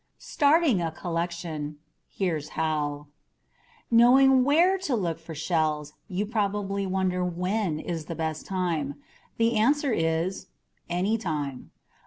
STARTING 0.17 0.81
A 0.81 0.89
COLLECTION.. 0.89 1.77
.HERE'S 2.09 2.49
HOW 2.57 3.05
Knowing 3.91 4.43
WHERE 4.43 4.79
to 4.79 4.95
look 4.95 5.19
for 5.19 5.35
shells 5.35 5.93
you 6.07 6.25
probably 6.25 6.87
wonder 6.87 7.23
WHEN 7.23 7.79
is 7.79 8.05
the 8.05 8.15
best 8.15 8.47
time. 8.47 8.95
The 9.37 9.55
answer 9.57 9.93
is 9.93 10.47
ANYTIME. 10.89 11.69